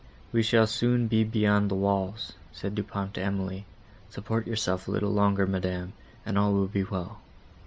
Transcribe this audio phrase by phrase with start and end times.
[0.31, 3.65] "We shall soon be beyond the walls," said Du Pont softly to Emily,
[4.09, 5.93] "support yourself a little longer, Madam,
[6.25, 7.21] and all will be well."